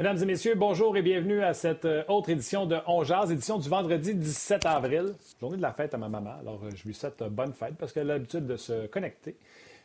[0.00, 3.68] Mesdames et messieurs, bonjour et bienvenue à cette euh, autre édition de On édition du
[3.68, 6.38] vendredi 17 avril, journée de la fête à ma maman.
[6.40, 9.36] Alors, euh, je lui souhaite bonne fête parce qu'elle a l'habitude de se connecter.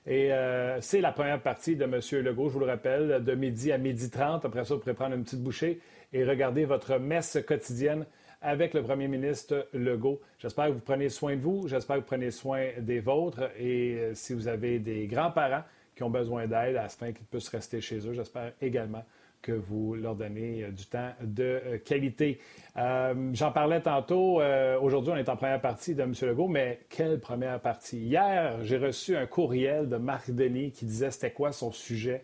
[0.07, 1.99] Et euh, c'est la première partie de M.
[2.23, 4.45] Legault, je vous le rappelle, de midi à midi 30.
[4.45, 5.81] Après ça, vous pourrez prendre une petite bouchée
[6.13, 8.05] et regarder votre messe quotidienne
[8.41, 10.21] avec le premier ministre Legault.
[10.39, 13.49] J'espère que vous prenez soin de vous, j'espère que vous prenez soin des vôtres.
[13.59, 15.63] Et si vous avez des grands-parents
[15.93, 19.03] qui ont besoin d'aide afin qu'ils puissent rester chez eux, j'espère également
[19.45, 22.39] que vous leur donnez euh, du temps de euh, qualité.
[22.77, 24.41] Euh, j'en parlais tantôt.
[24.81, 26.13] Aujourd'hui, on est en première partie de M.
[26.23, 27.99] Legault, mais quelle première partie?
[27.99, 32.23] Hier, j'ai reçu un courriel de Marc Denis qui disait c'était quoi son sujet.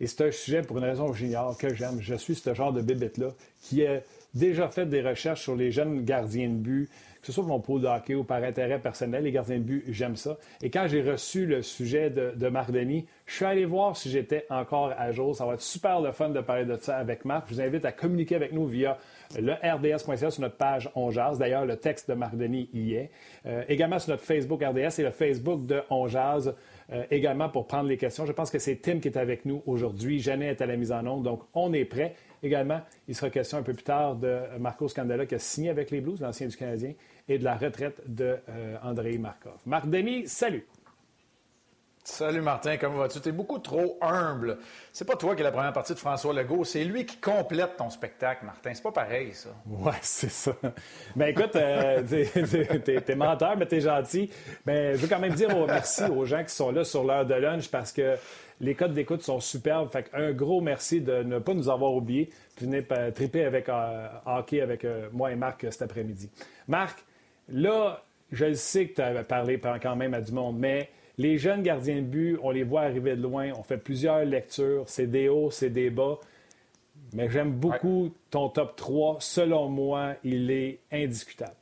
[0.00, 1.98] Et c'est un sujet, pour une raison que j'ignore, que j'aime.
[2.00, 3.28] Je suis ce genre de bébête-là
[3.62, 4.00] qui a
[4.36, 6.88] déjà fait des recherches sur les jeunes gardiens de but,
[7.20, 10.14] que ce soit pour mon hockey ou par intérêt personnel, les gardiens de but, j'aime
[10.14, 10.36] ça.
[10.62, 14.10] Et quand j'ai reçu le sujet de, de Marc Denis, je suis allé voir si
[14.10, 15.34] j'étais encore à jour.
[15.34, 17.46] Ça va être super le fun de parler de ça avec Marc.
[17.48, 18.98] Je vous invite à communiquer avec nous via
[19.36, 23.10] le rds.ca sur notre page On D'ailleurs, le texte de Marc Denis y est.
[23.46, 26.06] Euh, également sur notre Facebook RDS et le Facebook de On
[26.92, 28.26] euh, également pour prendre les questions.
[28.26, 30.20] Je pense que c'est Tim qui est avec nous aujourd'hui.
[30.20, 32.14] Jeannet est à la mise en onde, donc on est prêt.
[32.46, 35.90] Également, il sera question un peu plus tard de Marco Scandella qui a signé avec
[35.90, 36.92] les Blues, l'ancien du Canadien,
[37.28, 39.58] et de la retraite de euh, Markov.
[39.66, 40.64] Marc Denis, salut.
[42.08, 43.20] Salut Martin, comment vas-tu?
[43.20, 44.58] Tu es beaucoup trop humble.
[44.92, 47.76] C'est pas toi qui es la première partie de François Legault, c'est lui qui complète
[47.76, 48.72] ton spectacle, Martin.
[48.74, 49.48] C'est pas pareil, ça.
[49.66, 50.52] Ouais, c'est ça.
[51.16, 52.02] Ben, écoute, euh,
[53.04, 54.30] t'es, menteur, mais t'es gentil.
[54.64, 57.34] Mais je veux quand même dire merci aux gens qui sont là sur l'heure de
[57.34, 58.14] lunch parce que
[58.60, 59.90] les codes d'écoute sont superbes.
[59.90, 62.30] Fait un gros merci de ne pas nous avoir oubliés.
[62.60, 62.86] Venez
[63.16, 66.30] triper avec euh, hockey avec euh, moi et Marc cet après-midi.
[66.68, 67.04] Marc,
[67.48, 70.88] là, je sais que tu as parlé quand même à du monde, mais
[71.18, 74.84] les jeunes gardiens de but, on les voit arriver de loin, on fait plusieurs lectures,
[74.86, 76.18] c'est des hauts, c'est des bas.
[77.12, 79.18] Mais j'aime beaucoup ton top 3.
[79.20, 81.54] Selon moi, il est indiscutable.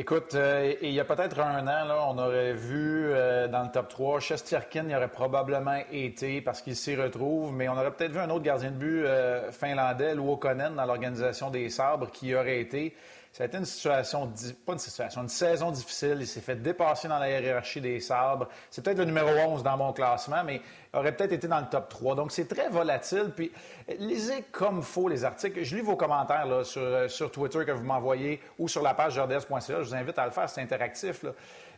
[0.00, 3.70] Écoute, euh, il y a peut-être un an, là, on aurait vu euh, dans le
[3.72, 8.12] top 3, Chesterkin y aurait probablement été parce qu'il s'y retrouve, mais on aurait peut-être
[8.12, 12.60] vu un autre gardien de but euh, finlandais, Luokonen, dans l'organisation des Sabres, qui aurait
[12.60, 12.94] été.
[13.32, 14.32] Ça a été une situation,
[14.66, 16.16] pas une situation, une saison difficile.
[16.20, 18.48] Il s'est fait dépasser dans la hiérarchie des sabres.
[18.70, 20.60] C'est peut-être le numéro 11 dans mon classement, mais
[20.92, 22.14] il aurait peut-être été dans le top 3.
[22.16, 23.30] Donc, c'est très volatile.
[23.36, 23.52] Puis,
[23.98, 25.62] lisez comme faut les articles.
[25.62, 28.94] Je lis vos commentaires là, sur, euh, sur Twitter que vous m'envoyez ou sur la
[28.94, 29.82] page jordes.ca.
[29.82, 31.22] Je vous invite à le faire, c'est interactif.
[31.22, 31.30] Là.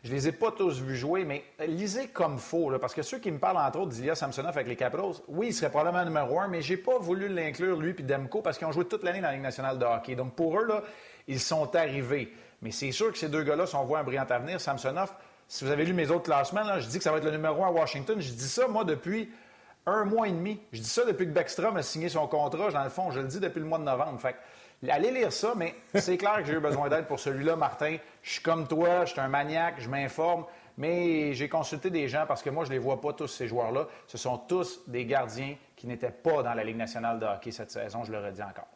[0.03, 3.19] Je les ai pas tous vus jouer, mais lisez comme faut, là, parce que ceux
[3.19, 6.41] qui me parlent entre autres d'Ilya Samsonov avec les Capitals, oui, il serait probablement numéro
[6.41, 9.21] un, mais j'ai pas voulu l'inclure lui puis Demko parce qu'ils ont joué toute l'année
[9.21, 10.15] dans la Ligue nationale de hockey.
[10.15, 10.83] Donc pour eux là,
[11.28, 12.32] ils sont arrivés.
[12.62, 15.12] Mais c'est sûr que ces deux gars-là, si on voit un brillant avenir, Samsonov,
[15.48, 17.64] si vous avez lu mes autres classements, je dis que ça va être le numéro
[17.64, 18.20] un à Washington.
[18.20, 19.30] Je dis ça, moi, depuis
[19.86, 20.60] un mois et demi.
[20.72, 22.70] Je dis ça depuis que Backstrom a signé son contrat.
[22.70, 24.20] Dans le fond, je le dis depuis le mois de novembre.
[24.20, 24.36] Fait
[24.88, 27.97] allez lire ça, mais c'est clair que j'ai eu besoin d'aide pour celui-là, Martin.
[28.22, 30.44] Je suis comme toi, je suis un maniaque, je m'informe,
[30.78, 33.48] mais j'ai consulté des gens parce que moi, je ne les vois pas tous, ces
[33.48, 33.86] joueurs-là.
[34.06, 37.70] Ce sont tous des gardiens qui n'étaient pas dans la Ligue nationale de hockey cette
[37.70, 38.69] saison, je le redis encore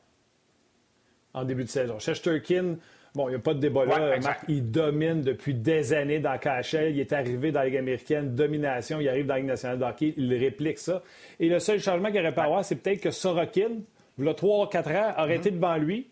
[1.34, 1.98] en début de saison.
[1.98, 2.76] Shesterkin,
[3.14, 4.18] bon, il n'y a pas de débat là.
[4.20, 6.92] Marc, il domine depuis des années dans KHL.
[6.92, 9.00] Il est arrivé dans la Ligue américaine, domination.
[9.00, 11.02] Il arrive dans la Ligue nationale de hockey, il réplique ça.
[11.40, 13.80] Et le seul changement qu'il aurait pas avoir, c'est peut-être que Sorokin,
[14.18, 16.06] il a 3-4 ans, aurait été devant lui.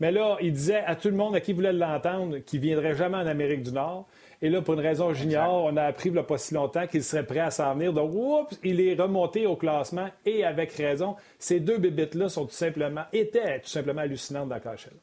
[0.00, 2.94] Mais là, il disait à tout le monde à qui voulait l'entendre qu'il ne viendrait
[2.94, 4.06] jamais en Amérique du Nord.
[4.40, 6.86] Et là, pour une raison junior, on a appris il n'y a pas si longtemps
[6.86, 7.92] qu'il serait prêt à s'en venir.
[7.92, 11.16] Donc, oups, il est remonté au classement et avec raison.
[11.40, 14.94] Ces deux bébites-là sont tout simplement, étaient tout simplement hallucinantes dans la KHL.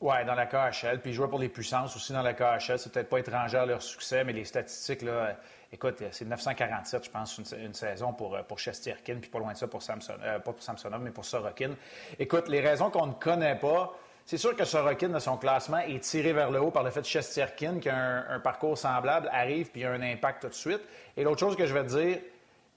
[0.00, 1.00] Oui, dans la KHL.
[1.00, 2.78] Puis ils jouaient pour les puissances aussi dans la KHL.
[2.78, 5.36] C'est peut-être pas étranger à leur succès, mais les statistiques, là,
[5.72, 9.66] écoute, c'est 947, je pense, une, saison pour, pour Chesterkin, puis pas loin de ça
[9.66, 11.70] pour Samson, euh, pas pour Samsonov, mais pour Sorokin.
[12.18, 13.94] Écoute, les raisons qu'on ne connaît pas,
[14.24, 17.00] c'est sûr que Sorokin, de son classement, est tiré vers le haut par le fait
[17.02, 20.82] que Chesterkin, qui a un, parcours semblable, arrive puis a un impact tout de suite.
[21.16, 22.18] Et l'autre chose que je vais te dire,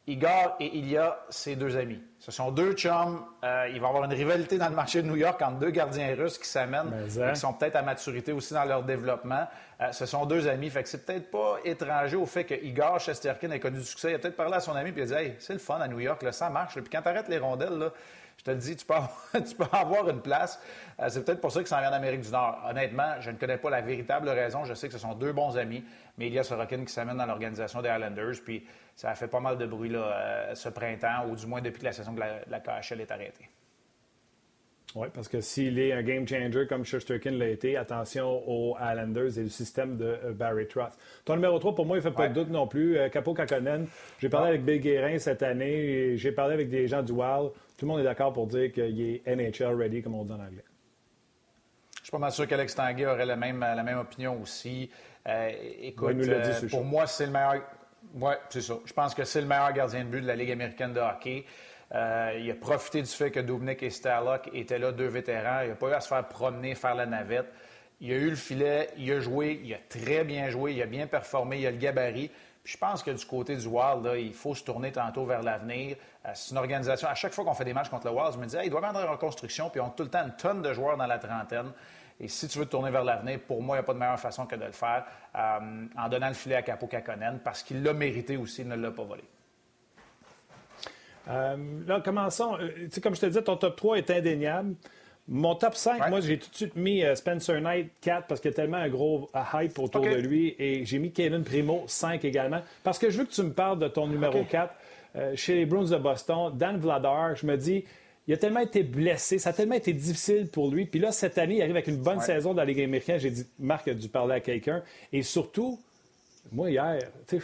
[0.07, 2.01] Igor et Ilya, c'est deux amis.
[2.17, 3.23] Ce sont deux chums.
[3.43, 5.69] Euh, il va y avoir une rivalité dans le marché de New York entre deux
[5.69, 7.33] gardiens russes qui s'amènent, hein.
[7.33, 9.47] qui sont peut-être à maturité aussi dans leur développement.
[9.79, 10.71] Euh, ce sont deux amis.
[10.71, 14.11] Fait que c'est peut-être pas étranger au fait que Igor Chesterkin ait connu du succès.
[14.11, 15.79] Il a peut-être parlé à son ami et il a dit Hey, c'est le fun
[15.79, 16.73] à New York, là, ça marche.
[16.73, 17.91] Puis quand tu arrêtes les rondelles, là,
[18.41, 20.59] je te le dis, tu peux avoir, une place.
[20.99, 22.59] Euh, c'est peut-être pour ça qu'il s'en vient en Amérique du Nord.
[22.67, 24.65] Honnêtement, je ne connais pas la véritable raison.
[24.65, 25.83] Je sais que ce sont deux bons amis,
[26.17, 28.41] mais il y a Sorokin qui s'amène dans l'organisation des Islanders.
[28.43, 28.65] Puis
[28.95, 31.81] ça a fait pas mal de bruit là, euh, ce printemps, ou du moins depuis
[31.81, 33.47] que la saison de la, KHL est arrêtée.
[34.95, 39.37] Oui, parce que s'il est un game changer comme Shusterkin l'a été, attention aux Islanders
[39.37, 40.97] et le système de euh, Barry Trotz.
[41.25, 42.97] Ton numéro 3, pour moi, il ne fait pas de doute non plus.
[43.11, 43.85] Capo Kakonen,
[44.17, 47.51] j'ai parlé avec Bill Guérin cette année, j'ai parlé avec des gens du Wild.
[47.81, 50.39] Tout le monde est d'accord pour dire qu'il est NHL ready, comme on dit en
[50.39, 50.63] anglais.
[51.97, 54.91] Je suis pas mal sûr qu'Alex Tanguay aurait la même, la même opinion aussi.
[55.27, 55.49] Euh,
[55.79, 56.15] écoute,
[56.69, 57.63] pour moi, c'est le meilleur.
[58.13, 58.75] Oui, c'est ça.
[58.85, 61.43] Je pense que c'est le meilleur gardien de but de la Ligue américaine de hockey.
[61.95, 65.61] Euh, il a profité du fait que Dubnik et Starlock étaient là, deux vétérans.
[65.63, 67.51] Il n'a pas eu à se faire promener, faire la navette.
[67.99, 70.85] Il a eu le filet, il a joué, il a très bien joué, il a
[70.85, 72.29] bien performé, il a le gabarit.
[72.63, 75.97] Je pense que du côté du Wild, il faut se tourner tantôt vers l'avenir.
[76.25, 77.07] Euh, c'est une organisation.
[77.07, 78.81] À chaque fois qu'on fait des matchs contre le Wild, je me dis, il doit
[78.81, 81.17] être en reconstruction, puis ils ont tout le temps une tonne de joueurs dans la
[81.17, 81.71] trentaine.
[82.19, 83.97] Et si tu veux te tourner vers l'avenir, pour moi, il n'y a pas de
[83.97, 85.05] meilleure façon que de le faire
[85.35, 88.75] euh, en donnant le filet à Capo Kakonen, parce qu'il l'a mérité aussi, il ne
[88.75, 89.23] l'a pas volé.
[91.27, 91.57] Euh,
[91.87, 92.57] là, commençons.
[93.01, 94.75] Comme je te disais, ton top 3 est indéniable.
[95.27, 98.51] Mon top 5, moi, j'ai tout de suite mis euh, Spencer Knight 4 parce qu'il
[98.51, 100.55] y a tellement un gros hype autour de lui.
[100.59, 102.59] Et j'ai mis Kevin Primo 5 également.
[102.83, 104.73] Parce que je veux que tu me parles de ton numéro 4
[105.35, 106.51] chez les Bruins de Boston.
[106.55, 107.85] Dan Vladar, je me dis,
[108.27, 110.85] il a tellement été blessé, ça a tellement été difficile pour lui.
[110.85, 113.19] Puis là, cette année, il arrive avec une bonne saison dans la Ligue américaine.
[113.19, 114.83] J'ai dit, Marc a dû parler à quelqu'un.
[115.11, 115.79] Et surtout,
[116.51, 116.99] moi, hier,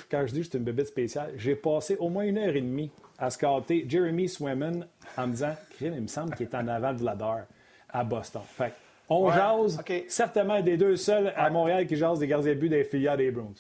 [0.10, 2.62] quand je dis que j'étais une bébête spéciale, j'ai passé au moins une heure et
[2.62, 4.86] demie à scouter Jeremy Swimmen
[5.18, 7.42] en me disant il me semble qu'il est en avant de Vladar
[7.90, 8.42] à Boston.
[8.46, 8.74] Fait
[9.10, 12.84] on jase certainement des deux seuls à Montréal qui jasent des gardiens de but des
[12.84, 13.54] filiales des Bruins.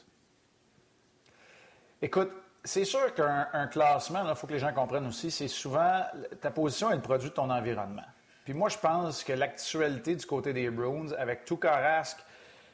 [2.01, 2.31] Écoute,
[2.63, 6.01] c'est sûr qu'un classement, il faut que les gens comprennent aussi, c'est souvent
[6.41, 8.03] ta position est le produit de ton environnement.
[8.43, 12.17] Puis moi, je pense que l'actualité du côté des Bruins, avec tout Rask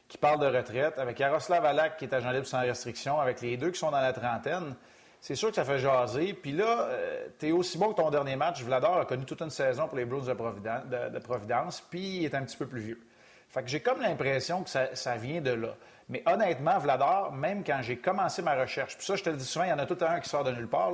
[0.07, 3.55] qui parle de retraite, avec Yaroslav Alak qui est agent libre sans restriction, avec les
[3.55, 4.75] deux qui sont dans la trentaine,
[5.23, 6.33] c'est sûr que ça fait jaser.
[6.33, 8.61] Puis là, euh, tu es aussi bon que ton dernier match.
[8.61, 12.43] Vladar a connu toute une saison pour les Bruins de Providence, puis il est un
[12.43, 12.99] petit peu plus vieux.
[13.47, 15.77] Fait que j'ai comme l'impression que ça, vient de là.
[16.09, 19.45] Mais honnêtement, Vladar, même quand j'ai commencé ma recherche, puis ça, je te le dis
[19.45, 20.91] souvent, il y en a tout un qui sort de nulle part.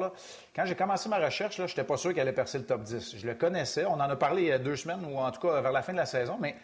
[0.55, 3.17] Quand j'ai commencé ma recherche, je n'étais pas sûr qu'elle allait percer le top 10.
[3.17, 3.85] Je le connaissais.
[3.85, 5.81] On en a parlé il y a deux semaines, ou en tout cas vers la
[5.81, 6.55] fin de la saison, mais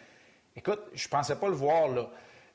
[0.54, 2.06] écoute, je pensais pas le voir là.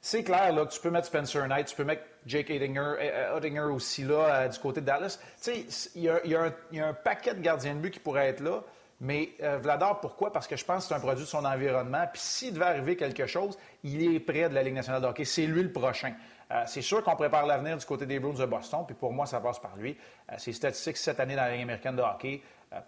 [0.04, 4.36] C'est clair là, tu peux mettre Spencer Knight, tu peux mettre Jake Oettinger, aussi là,
[4.36, 5.20] euh, du côté de Dallas.
[5.44, 6.36] Tu sais, il y,
[6.80, 8.64] a un paquet de gardiens de but qui pourraient être là.
[9.00, 10.34] Mais euh, Vladar, pourquoi?
[10.34, 12.04] Parce que je pense que c'est un produit de son environnement.
[12.12, 15.26] Puis s'il devait arriver quelque chose, il est près de la Ligue nationale de hockey.
[15.26, 16.14] C'est lui le prochain.
[16.52, 18.84] Euh, c'est sûr qu'on prépare l'avenir du côté des Bruins de Boston.
[18.88, 19.96] Puis pour moi, ça passe par lui.
[20.38, 22.42] ses statistiques cette année dans la Ligue américaine de hockey.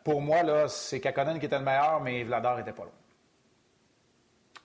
[0.04, 3.02] pour moi, là, c'est Kakonen qui était le meilleur, mais Vladar n'était pas loin.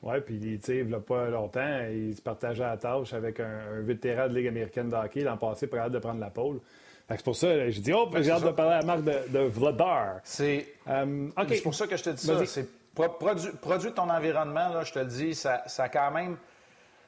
[0.03, 4.35] Oui, puis il ne pas longtemps, il se partageait la tâche avec un, vétéran de
[4.35, 6.61] Ligue américaine de hockey l'an passé pour hâte de prendre la pôle.
[7.09, 10.21] C'est pour ça j'ai dit, oh, j'ai hâte de parler à la marque de, Vladar.
[10.23, 11.31] C'est euh,
[11.63, 12.47] pour ça que je te dis ça.
[12.47, 16.37] C'est produit, de ton environnement, là, je te le dis, ça, ça quand même.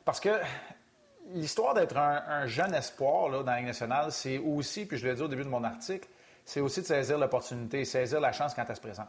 [0.04, 0.30] Parce que
[1.34, 5.14] l'histoire d'être un, jeune espoir là, dans la Ligue nationale, c'est aussi, puis je l'ai
[5.14, 6.08] dit au début de mon article,
[6.44, 9.08] c'est aussi de saisir l'opportunité, saisir la chance quand elle se présente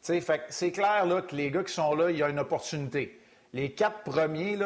[0.00, 3.20] c'est clair là, que les gars qui sont là, il y a une opportunité.
[3.52, 4.58] Les quatre premiers,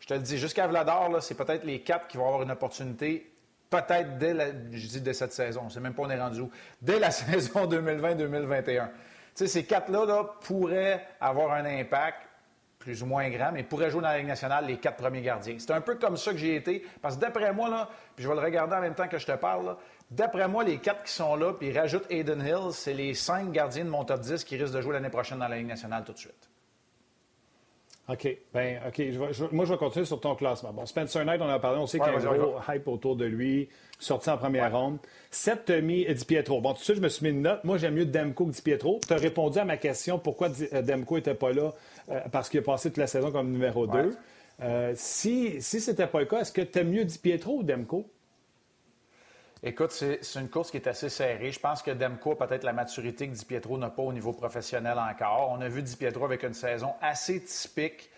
[0.00, 3.32] je te le dis, jusqu'à Vladar, c'est peut-être les quatre qui vont avoir une opportunité,
[3.70, 6.42] peut-être dès, la, je dis dès cette saison, c'est même pas on est rendu
[6.80, 8.88] dès la saison 2020-2021.
[9.34, 12.18] Ces quatre-là là, pourraient avoir un impact
[12.78, 15.56] plus ou moins grand, mais pourraient jouer dans la Ligue nationale les quatre premiers gardiens.
[15.58, 18.28] C'est un peu comme ça que j'ai été, parce que d'après moi, là, puis je
[18.28, 19.74] vais le regarder en même temps que je te parle,
[20.10, 23.84] D'après moi, les quatre qui sont là, puis rajoute Aiden Hill, c'est les cinq gardiens
[23.84, 26.12] de mon top 10 qui risquent de jouer l'année prochaine dans la Ligue nationale tout
[26.12, 26.48] de suite.
[28.08, 28.36] OK.
[28.52, 29.02] Ben, OK.
[29.52, 30.72] moi, je vais continuer sur ton classement.
[30.72, 31.78] Bon, Spencer Knight, on en a parlé.
[31.78, 33.68] On sait qu'il y a un gros hype autour de lui,
[33.98, 34.98] sorti en première ronde.
[35.30, 36.60] Sept mis Di Pietro.
[36.60, 37.64] Bon, tout de suite, je me suis mis une note.
[37.64, 39.00] Moi, j'aime mieux Demko que Di Pietro.
[39.06, 41.72] Tu as répondu à ma question pourquoi euh, Demko n'était pas là,
[42.10, 44.10] euh, parce qu'il a passé toute la saison comme numéro 2.
[44.62, 47.58] Euh, si si ce n'était pas le cas, est-ce que tu aimes mieux Di Pietro
[47.58, 48.06] ou Demko?
[49.66, 51.50] Écoute, c'est une course qui est assez serrée.
[51.50, 54.34] Je pense que Demko a peut-être la maturité que Di Pietro n'a pas au niveau
[54.34, 55.52] professionnel encore.
[55.52, 58.10] On a vu Di Pietro avec une saison assez typique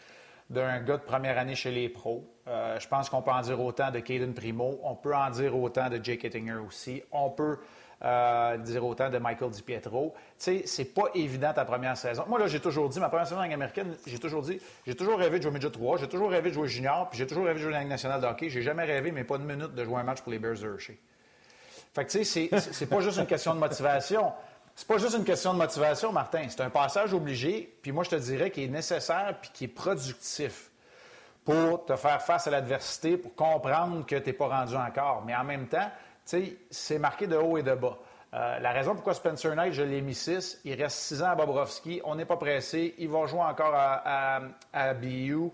[0.50, 2.28] d'un gars de première année chez les pros.
[2.48, 4.80] Euh, je pense qu'on peut en dire autant de Caden Primo.
[4.82, 7.00] On peut en dire autant de Jake Ettinger aussi.
[7.12, 7.58] On peut
[8.02, 10.14] euh, dire autant de Michael Di Pietro.
[10.16, 12.24] Tu sais, c'est pas évident ta première saison.
[12.26, 15.16] Moi, là, j'ai toujours dit, ma première saison en américaine, j'ai toujours dit, j'ai toujours
[15.16, 17.60] rêvé de jouer Midget 3, j'ai toujours rêvé de jouer junior, puis j'ai toujours rêvé
[17.60, 18.48] de jouer dans la Ligue nationale de hockey.
[18.48, 20.66] J'ai jamais rêvé, mais pas une minute, de jouer un match pour les Bears de
[20.66, 20.98] Hershey.
[21.96, 24.30] Fait que, tu sais, c'est pas juste une question de motivation.
[24.74, 26.44] C'est pas juste une question de motivation, Martin.
[26.50, 29.68] C'est un passage obligé, puis moi, je te dirais qu'il est nécessaire puis qui est
[29.68, 30.70] productif
[31.42, 35.22] pour te faire face à l'adversité, pour comprendre que tu n'es pas rendu encore.
[35.24, 35.90] Mais en même temps,
[36.26, 37.96] tu sais, c'est marqué de haut et de bas.
[38.34, 41.34] Euh, la raison pourquoi Spencer Knight, je l'ai mis 6, il reste 6 ans à
[41.34, 42.02] Bobrovski.
[42.04, 42.94] On n'est pas pressé.
[42.98, 45.50] Il va jouer encore à, à, BU.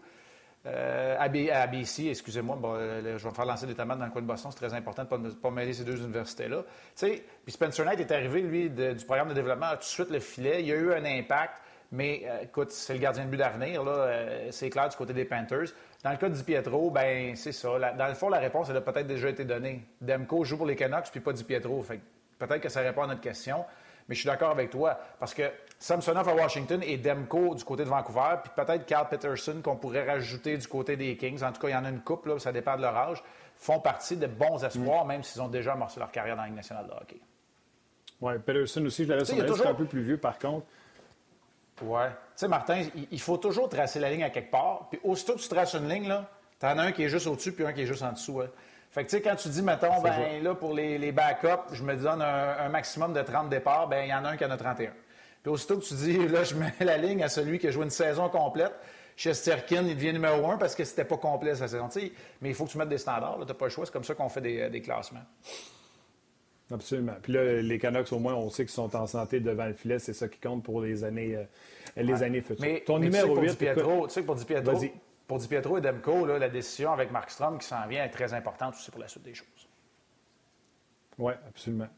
[0.65, 1.29] Euh, à,
[1.67, 4.51] BC, excusez-moi, euh, je vais me faire lancer des tomates dans le coin de Boston.
[4.53, 6.63] C'est très important de ne pas, mêler ces deux universités-là.
[6.97, 10.61] Puis Spencer Knight est arrivé, lui, du programme de développement, tout de suite le filet.
[10.61, 13.83] Il y a eu un impact, mais écoute, c'est le gardien de but d'avenir.
[14.51, 15.71] c'est clair du côté des Panthers.
[16.05, 17.93] Dans le cas de Di Pietro, ben c'est ça.
[17.97, 19.85] dans le fond, la réponse, elle a peut-être déjà été donnée.
[20.01, 21.83] Demko joue pour les Canucks, puis pas Di Pietro.
[21.83, 22.01] Fait
[22.39, 23.65] Peut-être que ça répond à notre question,
[24.09, 24.99] mais je suis d'accord avec toi.
[25.21, 25.45] Parce que
[25.83, 30.09] Samsonov à Washington et Demko du côté de Vancouver, puis peut-être Carl Peterson qu'on pourrait
[30.09, 31.43] rajouter du côté des Kings.
[31.43, 33.21] En tout cas, il y en a une couple, ça dépend de leur âge,
[33.57, 35.09] font partie de bons espoirs, mm.
[35.09, 37.21] même s'ils ont déjà amorcé leur carrière dans la Ligue nationale de hockey.
[38.21, 39.67] Oui, Peterson aussi, je l'avais sur toujours...
[39.67, 40.67] un peu plus vieux par contre.
[41.83, 42.05] Oui.
[42.07, 44.87] Tu sais, Martin, il faut toujours tracer la ligne à quelque part.
[44.89, 46.15] Puis aussitôt que tu traces une ligne,
[46.61, 48.41] tu en as un qui est juste au-dessus puis un qui est juste en dessous.
[48.41, 48.51] Hein.
[48.93, 51.83] Fait que, tu sais, quand tu dis, mettons, ben là, pour les, les backups, je
[51.83, 54.51] me donne un, maximum de 30 départs, ben il y en a un qui en
[54.51, 54.93] a 31.
[55.43, 57.85] Puis aussitôt que tu dis, là, je mets la ligne à celui qui a joué
[57.85, 58.73] une saison complète,
[59.17, 61.89] Chesterkin, il devient numéro un parce que c'était pas complet sa saison.
[62.41, 63.39] mais il faut que tu mettes des standards.
[63.41, 63.85] Tu n'as pas le choix.
[63.85, 65.25] C'est comme ça qu'on fait des, des, classements.
[66.73, 67.17] Absolument.
[67.23, 69.99] Puis là, les Canucks, au moins, on sait qu'ils sont en santé devant le filet.
[69.99, 71.45] C'est ça qui compte pour les années, euh,
[72.03, 72.63] les années futures.
[72.63, 73.67] Mais, Ton numéro 8, tu
[74.09, 74.79] sais, pour Di Pietro,
[75.29, 78.33] pour Di Pietro et Demko, la décision avec Mark Strom qui s'en vient est très
[78.33, 79.47] importante aussi pour la suite des choses.
[81.19, 81.89] Oui, absolument.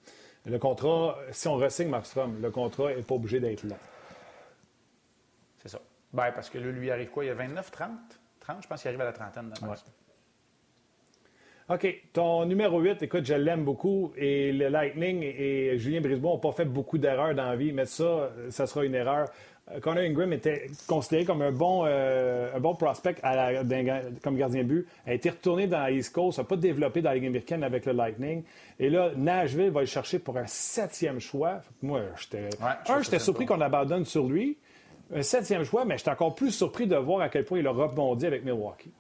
[0.47, 3.79] Le contrat, si on ressigne Mark Strom, le contrat n'est pas obligé d'être long.
[5.59, 5.81] C'est ça.
[6.13, 7.25] Ben, parce que là, lui, arrive quoi?
[7.25, 7.91] Il y a 29, 30?
[8.41, 9.53] 30, je pense qu'il arrive à la trentaine.
[9.63, 9.77] Ouais.
[11.71, 12.03] OK.
[12.13, 14.13] Ton numéro 8, écoute, je l'aime beaucoup.
[14.17, 17.87] Et le Lightning et Julien Brisebois n'ont pas fait beaucoup d'erreurs dans la vie, mais
[17.87, 19.31] ça, ça sera une erreur.
[19.73, 23.17] Euh, Connor Ingram était considéré comme un bon, euh, un bon prospect
[24.23, 24.89] comme gardien de but.
[25.07, 27.87] A été retourné dans la East Coast, n'a pas développé dans la Ligue américaine avec
[27.87, 28.45] le Lightning.
[28.79, 31.63] Et là, Nashville va le chercher pour un septième choix.
[31.83, 32.51] Moi, j'étais.
[32.61, 34.59] un, j'étais surpris qu'on abandonne sur lui.
[35.15, 37.71] Un septième choix, mais j'étais encore plus surpris de voir à quel point il a
[37.71, 38.93] rebondi avec Milwaukee.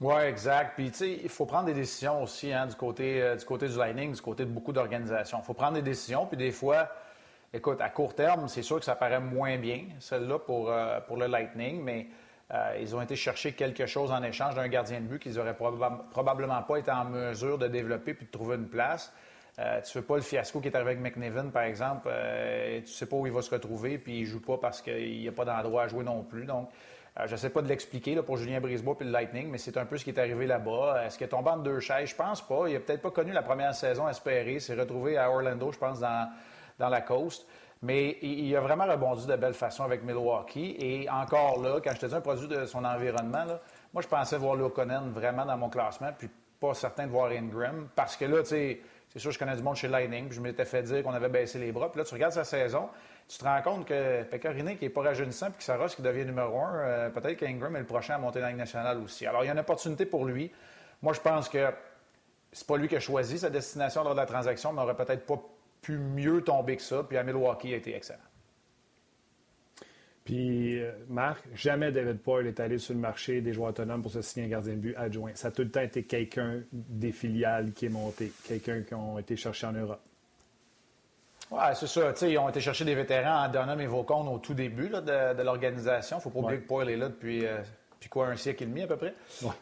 [0.00, 0.72] Oui, exact.
[0.74, 3.66] Puis, tu sais, il faut prendre des décisions aussi hein, du, côté, euh, du côté
[3.66, 5.38] du Lightning, du côté de beaucoup d'organisations.
[5.40, 6.90] Il faut prendre des décisions, puis des fois,
[7.56, 11.16] écoute, à court terme, c'est sûr que ça paraît moins bien, celle-là, pour, euh, pour
[11.16, 12.06] le Lightning, mais
[12.52, 15.56] euh, ils ont été chercher quelque chose en échange d'un gardien de but qu'ils n'auraient
[15.56, 19.12] probablement pas été en mesure de développer puis de trouver une place.
[19.56, 22.08] tu ne fais pas le fiasco qui est arrivé avec McNevin, par exemple.
[22.08, 24.80] tu ne sais pas où il va se retrouver, puis il ne joue pas parce
[24.80, 26.44] qu'il n'y a pas d'endroit à jouer non plus.
[26.44, 26.68] Donc,
[27.18, 29.76] euh, je ne sais pas de l'expliquer pour Julien Brisebois et le Lightning, mais c'est
[29.78, 31.04] un peu ce qui est arrivé là-bas.
[31.06, 32.10] Est-ce qu'il est tombé en deux chaises?
[32.10, 32.68] Je pense pas.
[32.68, 34.60] Il n'a peut-être pas connu la première saison espérée.
[34.60, 36.28] S'est retrouvé à Orlando, je pense, dans,
[36.78, 37.46] dans la coast.
[37.82, 40.76] Mais il, a vraiment rebondi de belle façon avec Milwaukee.
[40.80, 43.44] Et encore là, quand je te dis un produit de son environnement,
[43.92, 46.28] moi, je pensais voir Lokonen vraiment dans mon classement, puis
[46.58, 47.88] pas certain de voir Ingram.
[47.94, 50.40] Parce que là, tu sais, c'est sûr, je connais du monde chez Lightning, puis je
[50.40, 51.90] m'étais fait dire qu'on avait baissé les bras.
[51.90, 52.88] Puis là, tu regardes sa saison,
[53.28, 56.24] tu te rends compte que Pecorine, qui n'est pas rajeunissant, puis que Saros qui devient
[56.24, 59.26] numéro un, euh, peut-être qu'Ingram est le prochain à monter dans la Ligue nationale aussi.
[59.26, 60.50] Alors, il y a une opportunité pour lui.
[61.02, 61.72] Moi, je pense que
[62.52, 65.26] c'est pas lui qui a choisi sa destination lors de la transaction, mais aurait peut-être
[65.26, 65.40] pas
[65.86, 67.04] pu mieux tomber que ça.
[67.04, 68.18] Puis à Milwaukee, il a été excellent.
[70.24, 74.10] Puis, euh, Marc, jamais David Poyle est allé sur le marché des joueurs autonomes pour
[74.10, 75.30] se signer un gardien de but adjoint.
[75.36, 79.20] Ça a tout le temps été quelqu'un des filiales qui est monté, quelqu'un qui a
[79.20, 80.02] été cherché en Europe.
[81.52, 82.12] Oui, c'est ça.
[82.22, 86.16] ils ont été chercher des vétérans en Donham et Vaucon au tout début de, l'organisation.
[86.16, 87.58] Il ne faut pas oublier que Poyle est là depuis, euh,
[88.08, 89.14] quoi, un siècle et demi à peu près?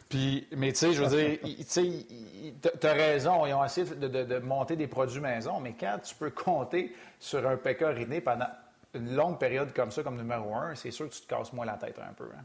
[0.09, 1.39] Puis, mais tu sais, je veux dire,
[2.81, 6.29] tu as raison, ils ont essayé de, monter des produits maison, mais quand tu peux
[6.29, 8.49] compter sur un pécoriné pendant
[8.93, 11.65] une longue période comme ça, comme numéro un, c'est sûr que tu te casses moins
[11.65, 12.25] la tête un peu.
[12.25, 12.43] Hein.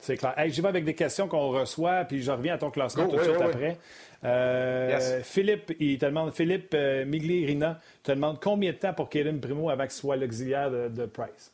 [0.00, 0.34] C'est clair.
[0.46, 3.22] J'y vais avec des questions qu'on reçoit, puis je reviens à ton classement tout de
[3.22, 3.78] suite après.
[4.24, 9.40] Euh, Philippe, il te demande, Philippe euh, Miglirina te demande combien de temps pour Kaden
[9.40, 11.52] Primo avant qu'il soit l'auxiliaire de, Price?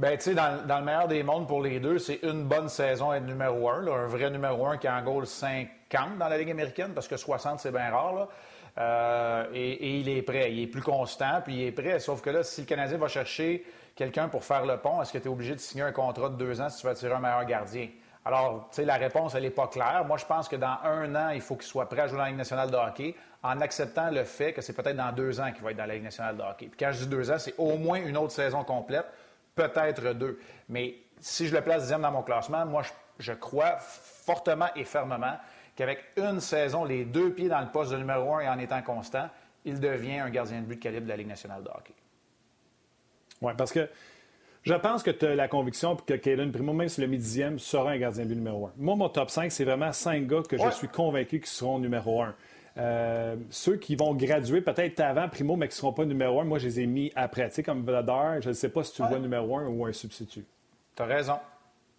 [0.00, 3.12] Bien, tu sais, dans, le meilleur des mondes pour les deux, c'est une bonne saison
[3.12, 6.92] être numéro un, un vrai numéro un qui en goal 50 dans la Ligue américaine,
[6.94, 8.28] parce que 60, c'est bien rare.
[8.78, 10.50] Euh, et, et, il est prêt.
[10.50, 11.98] Il est plus constant, puis il est prêt.
[11.98, 13.62] Sauf que là, si le Canadien va chercher
[13.94, 16.36] quelqu'un pour faire le pont, est-ce que tu es obligé de signer un contrat de
[16.36, 17.88] deux ans si tu veux attirer un meilleur gardien?
[18.24, 20.06] Alors, tu sais, la réponse, elle n'est pas claire.
[20.06, 22.24] Moi, je pense que dans un an, il faut qu'il soit prêt à jouer dans
[22.24, 25.52] la Ligue nationale de hockey en acceptant le fait que c'est peut-être dans deux ans
[25.52, 26.68] qu'il va être dans la Ligue nationale de hockey.
[26.68, 29.04] Puis quand je dis deux ans, c'est au moins une autre saison complète,
[29.54, 30.38] peut-être deux.
[30.68, 32.82] Mais si je le place dixième dans mon classement, moi,
[33.18, 35.36] je, crois fortement et fermement
[35.76, 38.82] qu'avec une saison, les deux pieds dans le poste de numéro un et en étant
[38.82, 39.28] constant,
[39.64, 41.94] il devient un gardien de but de calibre de la Ligue nationale de hockey.
[43.42, 43.88] Oui, parce que
[44.62, 47.92] je pense que tu as la conviction que Caden Primo, même si le mi-dixième, sera
[47.92, 48.72] un gardien de but numéro un.
[48.76, 52.22] Moi, mon top 5, c'est vraiment cinq gars que je suis convaincu qui seront numéro
[52.22, 52.34] un.
[52.76, 56.44] Euh, ceux qui vont graduer peut-être avant Primo, mais qui ne seront pas numéro un,
[56.44, 57.48] moi, je les ai mis après.
[57.48, 59.86] Tu sais, comme Vladar, je ne sais pas si tu le vois numéro un ou
[59.86, 60.44] un substitut.
[60.94, 61.38] Tu as raison.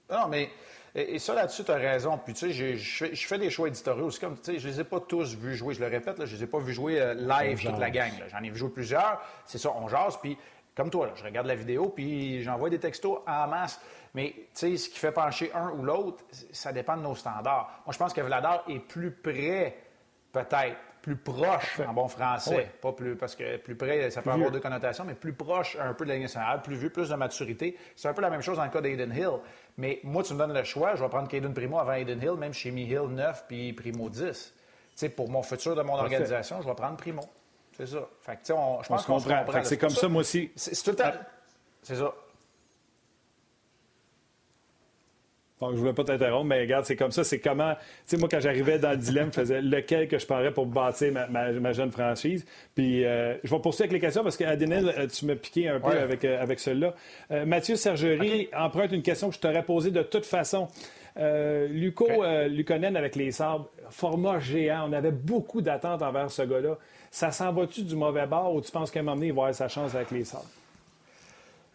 [0.09, 0.49] Non, mais
[0.93, 2.17] et, ça, là-dessus, tu as raison.
[2.17, 4.19] Puis, tu sais, je fais des choix éditoriaux aussi.
[4.19, 5.73] Comme, tu sais, je les ai pas tous vus jouer.
[5.73, 8.11] Je le répète, là, je les ai pas vus jouer euh, live toute la gang.
[8.29, 9.21] J'en ai vu jouer plusieurs.
[9.45, 10.17] C'est ça, on jase.
[10.21, 10.37] Puis,
[10.75, 13.79] comme toi, là, je regarde la vidéo, puis j'envoie des textos en masse.
[14.13, 17.81] Mais, tu sais, ce qui fait pencher un ou l'autre, ça dépend de nos standards.
[17.85, 19.77] Moi, je pense que Vladar est plus près,
[20.31, 22.71] peut-être, plus proche en bon français.
[22.79, 25.93] Pas plus, parce que plus près, ça peut avoir deux connotations, mais plus proche un
[25.93, 27.75] peu de la ligne nationale, plus vu, plus de maturité.
[27.95, 29.39] C'est un peu la même chose dans le cas d'Aiden Hill.
[29.77, 32.33] Mais moi, tu me donnes le choix, je vais prendre Caden Primo avant Aiden Hill,
[32.37, 34.53] même chez Mi Hill 9 puis Primo 10.
[34.95, 37.23] sais, pour mon futur de mon organisation, je vais prendre Primo.
[37.75, 38.07] C'est ça.
[38.21, 39.63] Fait que, on, je pense qu'on comprend.
[39.63, 40.51] C'est comme ça, moi aussi.
[40.55, 41.11] C'est tout le temps.
[41.81, 42.13] C'est ça.
[45.69, 47.23] Je ne voulais pas t'interrompre, mais regarde, c'est comme ça.
[47.23, 47.73] C'est comment.
[47.73, 50.65] Tu sais, moi, quand j'arrivais dans le dilemme, je faisais lequel que je prendrais pour
[50.65, 52.45] bâtir ma, jeune franchise.
[52.75, 55.79] Puis, euh, je vais poursuivre avec les questions parce qu'Adenel, euh, tu m'as piqué un
[55.79, 56.93] peu avec, euh, avec celle-là.
[57.45, 60.67] Mathieu Sergerie emprunte une question que je t'aurais posée de toute façon.
[61.17, 62.07] Luco
[62.47, 64.89] Luconen avec les sabres, format géant.
[64.89, 66.77] On avait beaucoup d'attentes envers ce gars-là.
[67.11, 69.41] Ça s'en va-tu du mauvais bord ou tu penses qu'à un moment donné, il va
[69.41, 70.45] avoir sa chance avec les sabres?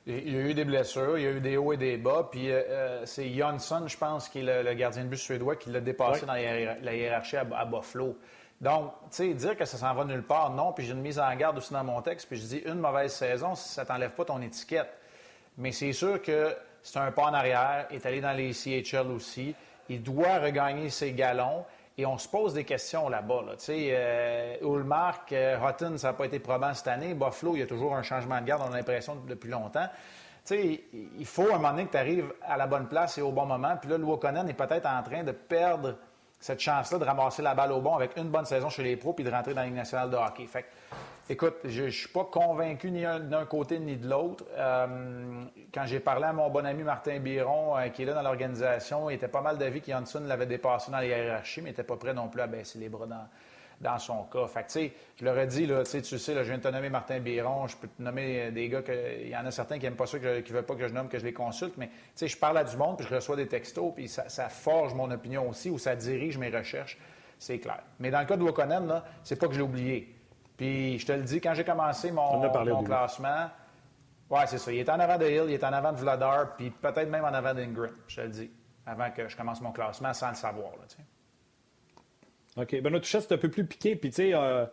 [0.09, 2.29] Il y a eu des blessures, il y a eu des hauts et des bas.
[2.31, 5.71] Puis euh, euh, c'est Jonsson, je pense, qui est le, gardien de but suédois, qui
[5.71, 8.17] l'a dépassé dans la, hiérarchie à, Buffalo.
[8.61, 10.73] Donc, tu sais, dire que ça s'en va nulle part, non.
[10.73, 12.29] Puis j'ai une mise en garde aussi dans mon texte.
[12.29, 14.97] Puis je dis une mauvaise saison, ça t'enlève pas ton étiquette.
[15.59, 19.57] Mais c'est sûr que c'est un pas en arrière, est allé dans les CHL aussi.
[19.89, 21.65] Il doit regagner ses galons.
[21.99, 23.43] Et on se pose des questions là-bas.
[23.53, 25.59] Tu sais, euh, Ulmark, euh,
[25.97, 27.15] ça n'a pas été probant cette année.
[27.15, 29.89] Buffalo, il y a toujours un changement de garde, on a l'impression depuis longtemps.
[30.45, 30.85] Tu sais,
[31.19, 33.47] il faut un moment donné que tu arrives à la bonne place et au bon
[33.47, 33.77] moment.
[33.81, 35.97] Puis là, Luokonen est peut-être en train de perdre
[36.39, 39.15] cette chance-là de ramasser la balle au bon avec une bonne saison chez les pros
[39.15, 40.47] puis de rentrer dans la Ligue nationale de hockey.
[40.47, 40.67] Fait
[41.29, 44.45] écoute, je ne suis pas convaincu ni d'un côté ni de l'autre.
[44.57, 48.23] Euh, quand j'ai parlé à mon bon ami Martin Biron, euh, qui est là dans
[48.23, 51.97] l'organisation, il était pas mal d'avis qu'Janssen l'avait dépassé dans les hiérarchies, mais n'était pas
[51.97, 53.29] prêt non plus à baisser les bras dans,
[53.81, 54.47] dans son cas.
[54.47, 57.19] Fait que, je leur ai dit, là, tu sais, je viens de te nommer Martin
[57.19, 59.85] Biron, je peux te nommer euh, des gars que, il y en a certains qui
[59.85, 61.91] n'aiment pas ça, qui ne veulent pas que je nomme, que je les consulte, mais,
[62.21, 65.49] je parle à du monde, puis je reçois des textos, puis ça, forge mon opinion
[65.49, 66.99] aussi, ou ça dirige mes recherches,
[67.39, 67.83] c'est clair.
[67.99, 70.16] Mais dans le cas de Wokonen, là, c'est pas que je l'ai oublié.
[70.57, 73.51] Puis, je te le dis, quand j'ai commencé mon, mon classement,
[74.31, 76.57] ouais, c'est ça, il est en avant de Hill, il est en avant de Vladar,
[76.57, 78.51] puis peut-être même en avant d'Ingram, je te le dis,
[78.87, 80.87] avant que je commence mon classement sans le savoir, là.
[82.57, 82.81] OK.
[82.81, 83.97] Ben, notre c'est un peu plus piqué.
[83.97, 84.65] Puis, tu sais, euh,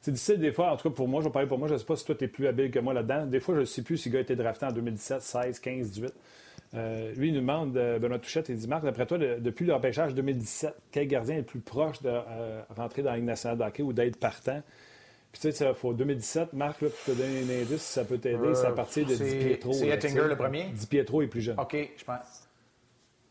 [0.00, 0.72] c'est difficile des fois.
[0.72, 1.68] En tout cas, pour moi, je vais parler pour moi.
[1.68, 3.26] Je ne sais pas si toi, tu es plus habile que moi là-dedans.
[3.26, 5.58] Des fois, je ne sais plus si le gars a été drafté en 2017, 16,
[5.58, 6.14] 15, 18.
[7.16, 10.14] lui, il nous demande, euh, Benoît Touchette, il dit Marc, d'après toi, depuis le repêchage
[10.14, 13.64] 2017, quel gardien est le plus proche de euh, rentrer dans la Ligue nationale de
[13.64, 14.62] hockey ou d'être partant?
[15.34, 18.18] Puis, tu sais, faut 2017, Marc, là, pour te donner un indice, si ça peut
[18.18, 19.72] t'aider, c'est à partir de Di Pietro.
[19.72, 20.66] C'est Ettinger le premier?
[20.66, 21.58] Di Pietro est plus jeune.
[21.58, 22.48] OK, je pense.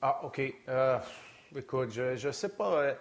[0.02, 0.42] Ah, OK.
[1.56, 2.94] écoute, je ne sais pas.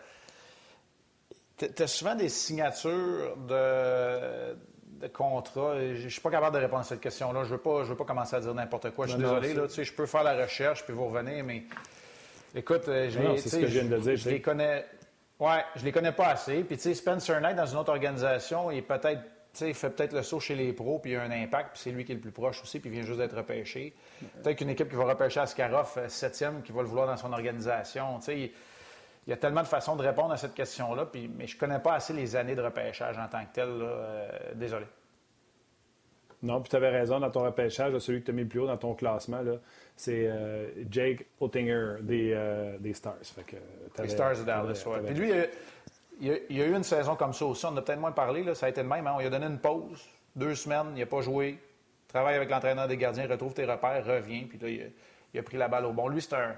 [1.59, 4.55] Tu as souvent des signatures de,
[5.01, 5.81] de contrats.
[5.81, 7.43] Je ne suis pas capable de répondre à cette question-là.
[7.43, 9.07] Je ne veux, pas, veux pas commencer à dire n'importe quoi.
[9.07, 9.55] Je suis désolé.
[9.55, 11.65] Là, je peux faire la recherche puis vous revenez, mais
[12.55, 14.87] écoute, euh, je, les, ce que je, viens de dire, je les connais.
[15.42, 16.62] Ouais, je les connais pas assez.
[16.62, 19.22] Puis, tu sais, Spencer Knight, dans une autre organisation, il peut-être.
[19.61, 21.90] il fait peut-être le saut chez les pros, puis il a un impact, puis c'est
[21.90, 23.92] lui qui est le plus proche aussi, puis il vient juste d'être repêché.
[24.40, 27.33] Peut-être qu'une équipe qui va repêcher Askarov, euh, septième, qui va le vouloir dans son
[27.33, 28.20] organisation.
[28.20, 31.59] Tu sais, il y a tellement de façons de répondre à cette question-là, mais je
[31.59, 33.68] connais pas assez les années de repêchage en tant que tel.
[33.68, 34.87] Euh, désolé.
[36.42, 38.61] Non, puis tu avais raison dans ton repêchage, celui que tu as mis le plus
[38.61, 39.42] haut dans ton classement,
[39.96, 43.14] c'est euh, Jake Ottinger des, euh, des Stars.
[43.98, 44.98] les Stars de Dallas, oui.
[45.07, 45.33] Puis lui,
[46.20, 47.64] il a, a, eu une saison comme ça aussi.
[47.66, 48.42] On en a peut-être moins parlé.
[48.42, 48.55] Là.
[48.55, 49.07] Ça a été le même.
[49.07, 49.12] Hein.
[49.14, 51.59] On lui a donné une pause, deux semaines, il n'a pas joué.
[52.09, 54.44] Travaille avec l'entraîneur des gardiens, retrouve tes repères, revient.
[54.44, 54.87] Puis là, il a,
[55.35, 56.09] il a pris la balle au bon.
[56.09, 56.57] Lui, c'est un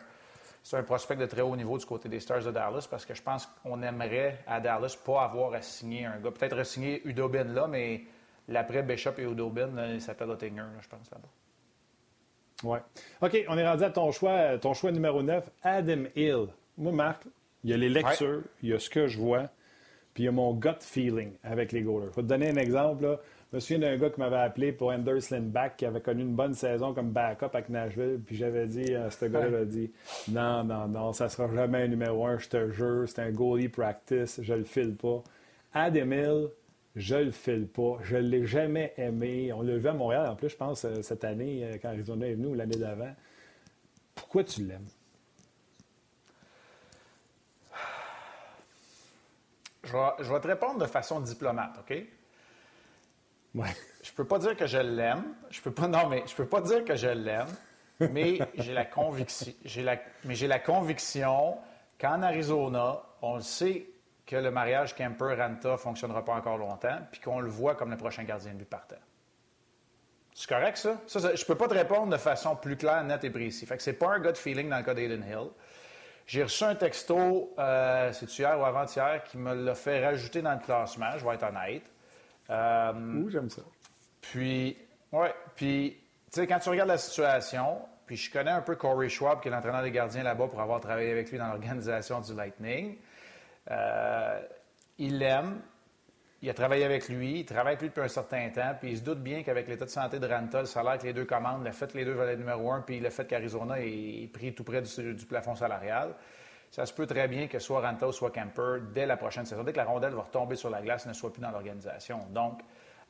[0.65, 3.15] c'est un prospect de très haut niveau du côté des Stars de Dallas parce que
[3.15, 6.31] je pense qu'on aimerait à Dallas pas avoir à signer un gars.
[6.31, 8.05] Peut-être à signer Udobin là, mais
[8.49, 11.29] l'après Bishop et Udobin, il s'appelle Ottinger, je pense, là-bas.
[12.63, 12.79] Oui.
[13.21, 16.47] OK, on est rendu à ton choix, ton choix numéro 9, Adam Hill.
[16.79, 17.25] Moi, Marc,
[17.63, 19.49] il y a les lectures, il y a ce que je vois,
[20.13, 22.11] puis il y a mon gut feeling avec les goalers.
[22.11, 23.05] Je vais te donner un exemple.
[23.05, 23.21] Là.
[23.51, 26.35] Je me souviens d'un gars qui m'avait appelé pour Anders Lindback qui avait connu une
[26.35, 28.21] bonne saison comme backup avec Nashville.
[28.25, 29.93] Puis j'avais dit, à ce gars-là, a dit
[30.29, 33.05] Non, non, non, ça sera jamais un numéro un, je te jure.
[33.07, 35.23] C'est un goalie practice, je le file pas.
[35.73, 36.49] Adam Hill,
[36.97, 37.99] je le file pas.
[38.03, 39.53] Je ne l'ai jamais aimé.
[39.53, 42.27] On l'a vu à Montréal, en plus, je pense, euh, cette année, euh, quand Arizona
[42.29, 43.15] est venu, ou l'année d'avant.
[44.15, 44.87] Pourquoi tu l'aimes?
[49.85, 51.97] je vais, je vais te répondre de façon diplomate, OK?
[53.55, 53.75] Ouais.
[54.03, 55.25] Je peux pas dire que je l'aime.
[55.51, 57.49] Je peux pas, non, mais je peux pas dire que je l'aime.
[58.13, 61.57] Mais j'ai la conviction, j'ai la, mais j'ai la conviction
[61.99, 63.87] qu'en Arizona, on le sait
[64.27, 68.25] que le mariage Kemper-Ranta fonctionnera pas encore longtemps, puis qu'on le voit comme le prochain
[68.25, 68.97] gardien de but partant.
[70.35, 71.01] C'est correct, ça?
[71.07, 73.69] ça, ça je peux pas te répondre de façon plus claire, nette et précise.
[73.69, 75.51] Fait que c'est pas un gut feeling dans le cas d'Aiden Hill.
[76.27, 80.55] J'ai reçu un texto, euh, c'est hier ou avant-hier, qui me l'a fait rajouter dans
[80.55, 81.85] le classement, je vais être honnête.
[82.51, 83.63] Euh, Ouh, j'aime ça.
[84.23, 84.77] Puis,
[85.13, 85.99] ouais, puis,
[86.33, 89.49] tu sais, quand tu regardes la situation, puis je connais un peu Corey Schwab, qui
[89.49, 92.97] est l'entraîneur des gardiens là-bas pour avoir travaillé avec lui dans l'organisation du Lightning.
[93.71, 94.41] Euh,
[94.99, 95.61] il l'aime,
[96.45, 98.99] il a travaillé avec lui, il travaille avec lui depuis un certain temps, puis il
[98.99, 101.65] se doute bien qu'avec l'état de santé de Ranta, le salaire que les deux commandent,
[101.65, 104.63] le fait que les deux être numéro un, puis le fait qu'Arizona est pris tout
[104.63, 106.15] près du, plafond salarial,
[106.71, 109.65] ça se peut très bien que soit Ranta ou soit Camper, dès la prochaine saison,
[109.65, 112.19] dès que la rondelle va retomber sur la glace, ne soit plus dans l'organisation.
[112.31, 112.61] Donc,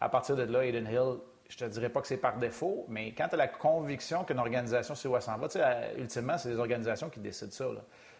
[0.01, 3.13] à partir de là, Aiden Hill, je te dirais pas que c'est par défaut, mais
[3.13, 5.49] quand tu as la conviction qu'une organisation sait où elle s'en va,
[5.97, 7.67] ultimement, c'est les organisations qui décident ça.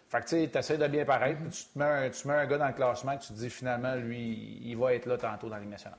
[0.09, 2.47] Fait que tu essaies de bien paraître, puis tu te, mets un, tu mets un
[2.47, 5.57] gars dans le classement tu te dis finalement, lui, il va être là tantôt dans
[5.57, 5.99] Ligue nationale.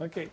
[0.00, 0.28] OK.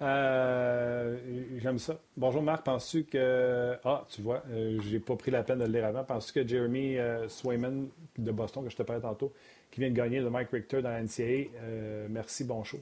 [0.00, 1.16] Euh,
[1.56, 1.98] j'aime ça.
[2.16, 3.76] Bonjour Marc, penses-tu que.
[3.84, 6.04] Ah, tu vois, euh, j'ai pas pris la peine de le lire avant.
[6.04, 9.32] Penses-tu que Jeremy euh, Swayman de Boston, que je te parlais tantôt,
[9.72, 12.78] qui vient de gagner le Mike Richter dans la NCAA, merci, bon show.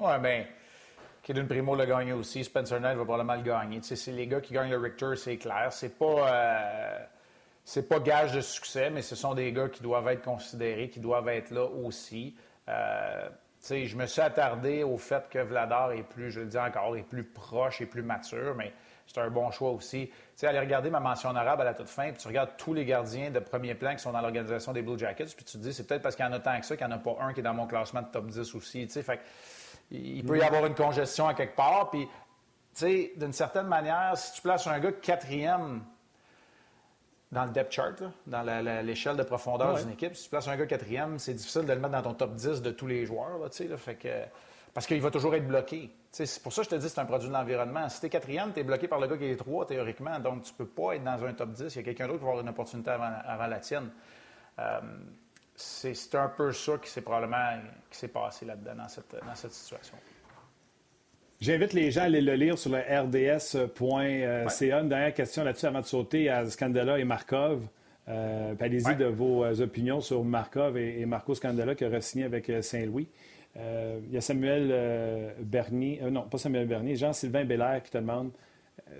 [0.00, 0.46] Oui, bien.
[1.22, 2.42] Kaden Primo l'a gagné aussi.
[2.42, 3.80] Spencer Knight va probablement le gagner.
[3.82, 5.68] c'est les gars qui gagnent le Richter, c'est clair.
[5.70, 6.98] C'est pas, euh,
[7.64, 10.98] c'est pas gage de succès, mais ce sont des gars qui doivent être considérés, qui
[10.98, 12.34] doivent être là aussi.
[12.68, 13.28] Euh,
[13.64, 17.02] je me suis attardé au fait que Vladar est plus, je le dis encore, est
[17.02, 18.72] plus proche et plus mature, mais
[19.06, 20.10] c'est un bon choix aussi.
[20.36, 22.84] Tu allez regarder ma mention arabe à la toute fin, puis tu regardes tous les
[22.84, 25.72] gardiens de premier plan qui sont dans l'organisation des Blue Jackets, puis tu te dis,
[25.72, 27.16] c'est peut-être parce qu'il y en a tant que ça qu'il n'y en a pas
[27.20, 28.88] un qui est dans mon classement de top 10 aussi.
[28.88, 29.20] Fait
[29.92, 31.90] il peut y avoir une congestion à quelque part.
[31.90, 32.08] Puis, tu
[32.74, 35.82] sais, d'une certaine manière, si tu places un gars quatrième
[37.30, 38.42] dans le depth chart, dans
[38.84, 41.78] l'échelle de profondeur d'une équipe, si tu places un gars quatrième, c'est difficile de le
[41.78, 43.38] mettre dans ton top 10 de tous les joueurs.
[43.38, 44.08] Là, là, fait que,
[44.74, 45.90] parce qu'il va toujours être bloqué.
[46.10, 47.88] C'est pour ça que je te dis que c'est un produit de l'environnement.
[47.88, 50.18] Si tu es quatrième, tu es bloqué par le gars qui est trois, théoriquement.
[50.18, 51.74] Donc, tu ne peux pas être dans un top 10.
[51.74, 53.90] Il y a quelqu'un d'autre qui va avoir une opportunité avant, la tienne.
[54.58, 54.80] Euh,
[55.54, 57.60] c'est un peu ça qui s'est probablement
[57.90, 59.96] qui s'est passé là-dedans, dans cette, dans cette situation.
[61.42, 64.80] J'invite les gens à aller le lire sur le rds.ca.
[64.80, 67.66] Une dernière question là-dessus avant de sauter à Scandella et Markov.
[68.08, 72.48] Euh, Allez-y de vos euh, opinions sur Markov et, Marco Scandella qui a signé avec
[72.48, 73.08] euh, Saint-Louis.
[73.56, 78.30] Euh, il y a Samuel Bernier, non, pas Samuel Bernier, Jean-Sylvain Belair qui te demande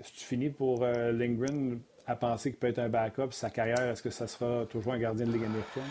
[0.01, 4.03] si tu finis pour Lindgren à penser qu'il peut être un backup, sa carrière, est-ce
[4.03, 5.83] que ça sera toujours un gardien de Ligue américaine?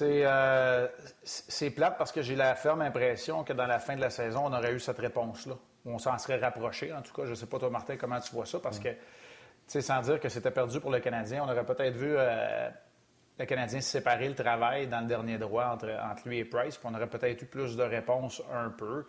[0.00, 0.88] Euh,
[1.22, 4.44] c'est plate parce que j'ai la ferme impression que dans la fin de la saison,
[4.46, 5.54] on aurait eu cette réponse-là.
[5.84, 6.92] On s'en serait rapproché.
[6.92, 8.88] En tout cas, je ne sais pas, toi, Martin, comment tu vois ça, parce que,
[8.88, 8.96] tu
[9.66, 12.70] sais, sans dire que c'était perdu pour le Canadien, on aurait peut-être vu euh,
[13.38, 16.88] le Canadien séparer le travail dans le dernier droit entre, entre lui et Price, puis
[16.90, 19.04] on aurait peut-être eu plus de réponses un peu.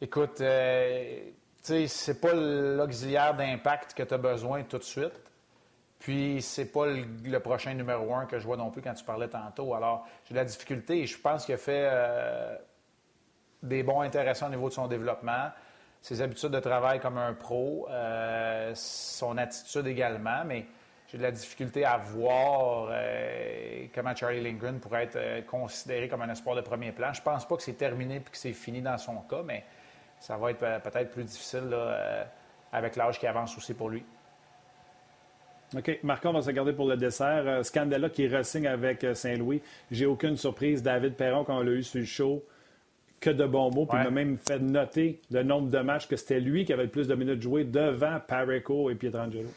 [0.00, 1.20] Écoute, euh,
[1.62, 5.29] tu sais, c'est pas l'auxiliaire d'impact que tu as besoin tout de suite.
[6.00, 9.28] Puis, c'est pas le, prochain numéro un que je vois non plus quand tu parlais
[9.28, 9.74] tantôt.
[9.74, 12.56] Alors, j'ai de la difficulté je pense qu'il a fait euh,
[13.62, 15.50] des bons intéressants au niveau de son développement,
[16.00, 20.64] ses habitudes de travail comme un pro, euh, son attitude également, mais
[21.06, 26.30] j'ai de la difficulté à voir euh, comment Charlie Lindgren pourrait être considéré comme un
[26.30, 27.12] espoir de premier plan.
[27.12, 29.64] Je pense pas que c'est terminé et que c'est fini dans son cas, mais
[30.18, 31.76] ça va être peut-être plus difficile
[32.72, 34.02] avec l'âge qui avance aussi pour lui.
[35.76, 36.00] OK.
[36.02, 37.44] Marco, on va se garder pour le dessert.
[37.46, 39.62] Euh, Scandella qui ressigne avec euh, Saint-Louis.
[39.90, 40.82] J'ai aucune surprise.
[40.82, 42.44] David Perron, quand on l'a eu sur le show,
[43.20, 43.86] que de bons mots.
[43.86, 46.84] Puis il m'a même fait noter le nombre de matchs que c'était lui qui avait
[46.84, 49.50] le plus de minutes jouées devant Pareco et Pietrangelo.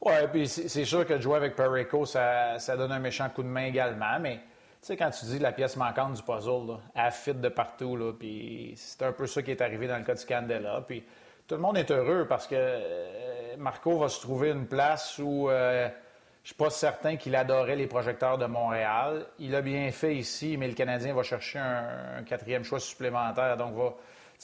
[0.00, 3.48] Oui, puis c'est sûr que de jouer avec Pareco, ça, donne un méchant coup de
[3.48, 4.20] main également.
[4.20, 7.48] Mais tu sais, quand tu dis la pièce manquante du puzzle, là, elle fit de
[7.48, 7.96] partout.
[7.96, 10.84] Là, puis c'est un peu ça qui est arrivé dans le cas de Scandella.
[10.86, 11.04] Puis
[11.46, 15.48] tout le monde est heureux parce que euh, Marco va se trouver une place où
[15.48, 19.26] euh, je ne suis pas certain qu'il adorait les projecteurs de Montréal.
[19.38, 23.74] Il a bien fait ici, mais le Canadien va chercher un, quatrième choix supplémentaire, donc
[23.74, 23.94] va,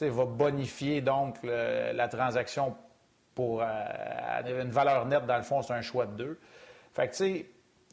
[0.08, 2.76] va bonifier donc la transaction
[3.34, 6.40] pour euh, une valeur nette, dans le fond, c'est un choix de deux.
[6.92, 7.46] Fait que, tu sais,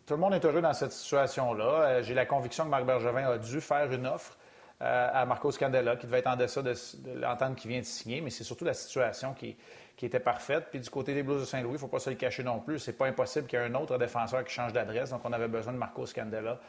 [0.06, 2.02] tout le monde est heureux dans cette situation-là.
[2.02, 4.38] J'ai la conviction que Marc Bergevin a dû faire une offre
[4.80, 6.74] à Marco Scandella, qui devait être en deçà de,
[7.16, 9.58] l'entente qui vient de signer, mais c'est surtout la situation qui,
[10.06, 10.68] était parfaite.
[10.70, 12.60] Puis du côté des Blues de Saint-Louis, il ne faut pas se le cacher non
[12.60, 12.80] plus.
[12.80, 15.48] C'est pas impossible qu'il y ait un autre défenseur qui change d'adresse, donc on avait
[15.48, 16.60] besoin de Marco Scandella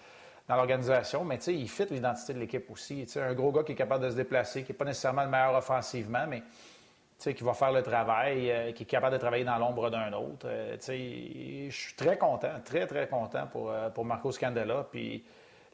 [0.48, 3.06] dans l'organisation, mais il fit l'identité de l'équipe aussi.
[3.16, 5.54] un gros gars qui est capable de se déplacer, qui n'est pas nécessairement le meilleur
[5.54, 6.42] offensivement, mais
[7.18, 10.46] qui va faire le travail, euh, qui est capable de travailler dans l'ombre d'un autre.
[10.46, 14.86] Euh, je suis très content, très, très content pour, euh, pour Marco Scandella.
[14.90, 15.24] Puis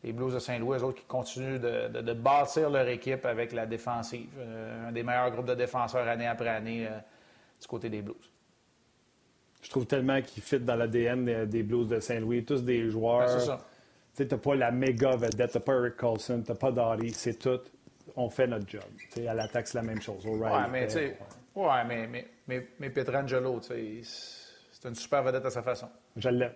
[0.03, 4.31] les Blues de Saint-Louis, eux autres qui continuent de, bâtir leur équipe avec la défensive.
[4.89, 6.89] un des meilleurs groupes de défenseurs année après année
[7.65, 8.31] du côté des Blues.
[9.63, 12.45] Je trouve tellement qu'ils fit dans l'ADN des Blues de Saint-Louis.
[12.45, 13.27] Tous des joueurs.
[13.27, 13.67] Ben, c'est ça.
[14.15, 17.11] Tu n'as pas la méga vedette, tu n'as pas Eric Colson, tu n'as pas Dottie,
[17.11, 17.61] c'est tout.
[18.15, 18.83] On fait notre job.
[19.09, 20.23] sais, à l'attaque, c'est la même chose.
[20.25, 20.39] Oui,
[20.71, 22.93] mais, tu ouais, mais, mais, mais, mais
[24.71, 25.89] c'est une super vedette à sa façon.
[26.17, 26.53] Je l'aime.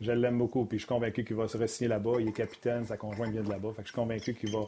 [0.00, 2.12] Je l'aime beaucoup, puis je suis convaincu qu'il va se re-signer là-bas.
[2.20, 3.70] Il est capitaine, sa conjointe vient de là-bas.
[3.72, 4.60] Fait que je suis convaincu qu'il va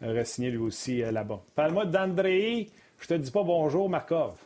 [0.00, 1.40] re-signer lui aussi euh, là-bas.
[1.54, 2.68] Parle-moi d'André.
[2.98, 4.38] Je te dis pas bonjour, Markov.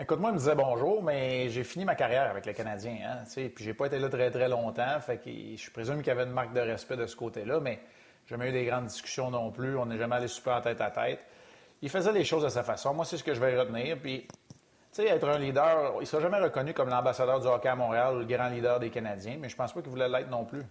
[0.00, 2.96] Écoute, moi, il me disait bonjour, mais j'ai fini ma carrière avec les Canadiens.
[3.04, 4.98] Hein, puis j'ai pas été là très, très longtemps.
[5.00, 7.78] Fait que je présume qu'il y avait une marque de respect de ce côté-là, mais
[8.26, 9.76] jamais eu des grandes discussions non plus.
[9.76, 11.20] On n'est jamais allé super tête à tête.
[11.82, 12.94] Il faisait les choses de sa façon.
[12.94, 13.98] Moi, c'est ce que je vais retenir.
[13.98, 14.36] Puis, tu
[14.92, 18.18] sais, être un leader, il sera jamais reconnu comme l'ambassadeur du hockey à Montréal ou
[18.20, 20.64] le grand leader des Canadiens, mais je pense pas qu'il voulait l'être non plus.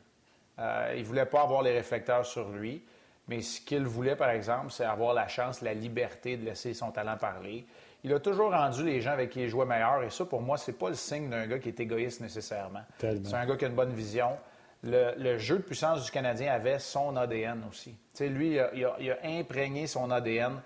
[0.57, 2.83] Euh, il voulait pas avoir les réflecteurs sur lui.
[3.27, 6.91] Mais ce qu'il voulait, par exemple, c'est avoir la chance, la liberté de laisser son
[6.91, 7.65] talent parler
[8.03, 10.03] il a toujours rendu les gens avec qui il jouait meilleur.
[10.03, 12.83] Et ça, pour moi, c'est pas le signe d'un gars qui est égoïste nécessairement.
[12.99, 14.37] C'est un gars qui a une bonne vision.
[14.83, 17.95] Le, jeu de puissance du Canadien avait son ADN aussi.
[18.19, 20.59] lui, il a, imprégné son ADN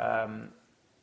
[0.00, 0.26] euh,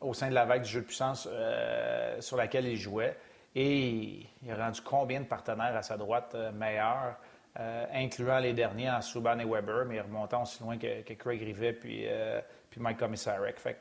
[0.02, 3.18] au sein de la vague du jeu de puissance euh, sur laquelle il jouait.
[3.56, 7.16] Et il a rendu combien de partenaires à sa droite euh, meilleurs,
[7.56, 12.06] incluant les derniers en Subban et Weber, mais remontant aussi loin que, Craig Rivet puis,
[12.70, 13.60] puis Mike Commissarek.
[13.60, 13.78] Fait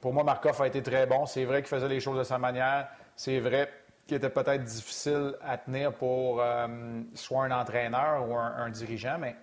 [0.00, 1.26] pour moi, Markov a été très bon.
[1.26, 2.88] C'est vrai qu'il faisait les choses de sa manière.
[3.14, 3.70] C'est vrai
[4.06, 6.66] qu'il était peut-être difficile à tenir pour euh,
[7.14, 9.36] soit un entraîneur ou un, dirigeant, mais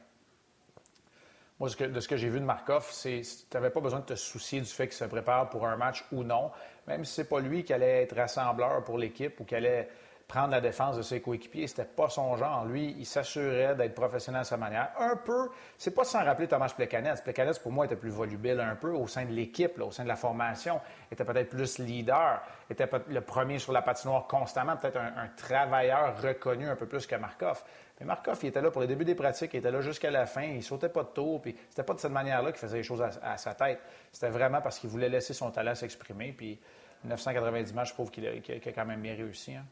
[1.60, 4.16] moi, de ce que j'ai vu de Markov, c'est tu n'avais pas besoin de te
[4.16, 6.52] soucier du fait qu'il se prépare pour un match ou non,
[6.88, 9.90] même si ce n'est pas lui qui allait être rassembleur pour l'équipe ou qui allait
[10.28, 11.68] prendre la défense de ses coéquipiers.
[11.68, 12.66] C'était pas son genre.
[12.66, 14.92] Lui, il s'assurait d'être professionnel à sa manière.
[14.98, 17.24] Un peu, c'est pas sans rappeler Thomas Plekanec.
[17.24, 20.08] Plekanec, pour moi, était plus volubile un peu au sein de l'équipe, au sein de
[20.08, 20.80] la formation.
[21.12, 26.68] était peut-être plus leader, était le premier sur la patinoire constamment, peut-être un, travailleur reconnu
[26.68, 27.64] un peu plus que Markov.
[28.00, 30.26] Mais Markov, il était là pour les débuts des pratiques, il était là jusqu'à la
[30.26, 32.84] fin, il sautait pas de tour, puis c'était pas de cette manière-là qu'il faisait les
[32.84, 33.80] choses à, sa tête.
[34.12, 36.60] C'était vraiment parce qu'il voulait laisser son talent s'exprimer, puis
[37.04, 39.56] 990 matchs, je trouve qu'il a, a, quand même bien réussi.
[39.56, 39.66] Hein.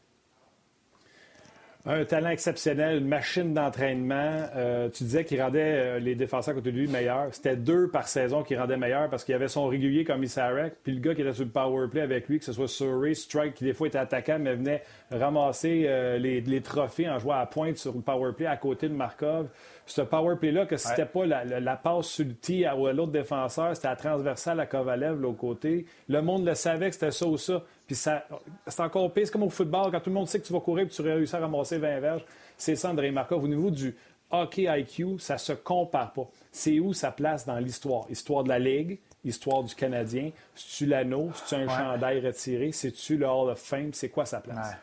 [1.84, 4.46] Un talent exceptionnel, une machine d'entraînement.
[4.54, 7.34] Euh, tu disais qu'il rendait euh, les défenseurs côté de lui meilleurs.
[7.34, 10.74] C'était deux par saison qui rendaient meilleurs parce qu'il y avait son régulier comme Isarek,
[10.84, 13.14] puis le gars qui était sur le power play avec lui, que ce soit Surrey,
[13.14, 17.46] Strike, qui des fois était attaquant, mais venait ramasser euh, les, trophées en jouant à
[17.46, 19.48] pointe sur le power play à côté de Markov.
[19.84, 23.88] Ce power play-là, que c'était pas la, passe sur le tee à, l'autre défenseur, c'était
[23.88, 25.86] la transversale à Kovalev, l'autre côté.
[26.08, 27.64] Le monde le savait que c'était ça ou ça.
[27.92, 28.24] Puis ça,
[28.66, 29.26] c'est encore pire.
[29.26, 31.02] C'est comme au football, quand tout le monde sait que tu vas courir et tu
[31.02, 32.24] réussis à ramasser 20 verges.
[32.56, 33.44] C'est ça, André Markov.
[33.44, 33.94] Au niveau du
[34.30, 36.26] hockey IQ, ça se compare pas.
[36.50, 38.06] C'est où sa place dans l'histoire?
[38.08, 40.30] Histoire de la Ligue, histoire du Canadien.
[40.54, 41.32] C'est-tu l'anneau?
[41.34, 42.72] C'est-tu un chandail retiré?
[42.72, 43.92] C'est-tu le Hall of Fame?
[43.92, 44.74] C'est quoi sa place?